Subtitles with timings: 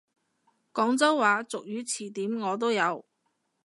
[0.73, 3.05] 廣州話俗語詞典我都有！